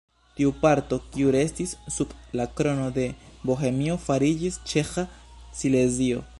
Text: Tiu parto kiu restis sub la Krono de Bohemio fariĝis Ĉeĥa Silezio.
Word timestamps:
Tiu 0.37 0.51
parto 0.61 0.97
kiu 1.15 1.33
restis 1.35 1.75
sub 1.97 2.15
la 2.41 2.47
Krono 2.61 2.89
de 2.97 3.05
Bohemio 3.51 4.01
fariĝis 4.09 4.61
Ĉeĥa 4.73 5.09
Silezio. 5.63 6.29